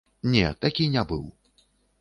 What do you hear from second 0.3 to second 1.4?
Не, такі не быў.